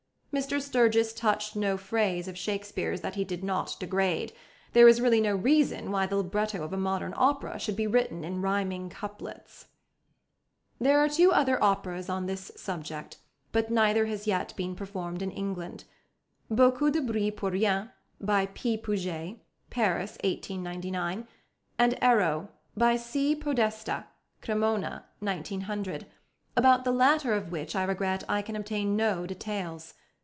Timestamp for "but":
13.51-13.69